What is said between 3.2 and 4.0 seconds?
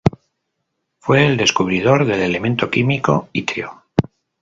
itrio.